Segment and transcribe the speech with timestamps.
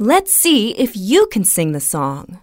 [0.00, 2.40] Let's see if you can sing the song.